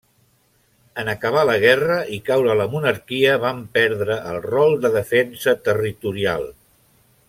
En 1.01 1.11
acabar 1.11 1.43
la 1.49 1.57
guerra 1.65 1.97
i 2.17 2.17
caure 2.31 2.57
la 2.61 2.67
monarquia, 2.73 3.37
van 3.45 3.61
perdre 3.79 4.21
el 4.33 4.43
rol 4.51 4.77
de 4.87 4.95
defensa 5.01 5.59
territorial. 5.71 6.53